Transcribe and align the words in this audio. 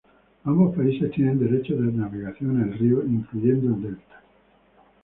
Ambos 0.45 0.75
países 0.75 1.11
tienen 1.11 1.37
derechos 1.37 1.77
de 1.77 1.91
navegación 1.91 2.59
en 2.59 2.73
el 2.73 2.79
río, 2.79 3.03
incluyendo 3.05 3.67
el 3.75 3.81
delta. 3.83 4.23